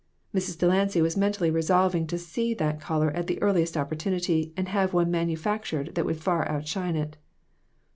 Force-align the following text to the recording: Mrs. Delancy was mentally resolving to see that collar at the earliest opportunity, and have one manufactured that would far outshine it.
Mrs. 0.33 0.57
Delancy 0.57 0.99
was 0.99 1.15
mentally 1.15 1.51
resolving 1.51 2.07
to 2.07 2.17
see 2.17 2.55
that 2.55 2.79
collar 2.81 3.11
at 3.11 3.27
the 3.27 3.39
earliest 3.39 3.77
opportunity, 3.77 4.51
and 4.57 4.67
have 4.69 4.93
one 4.93 5.11
manufactured 5.11 5.93
that 5.93 6.05
would 6.07 6.17
far 6.19 6.49
outshine 6.49 6.95
it. 6.95 7.17